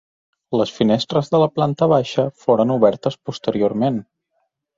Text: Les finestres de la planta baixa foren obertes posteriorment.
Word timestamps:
Les 0.59 0.69
finestres 0.77 1.29
de 1.35 1.41
la 1.43 1.49
planta 1.57 1.89
baixa 1.91 2.25
foren 2.45 2.73
obertes 2.77 3.19
posteriorment. 3.29 4.03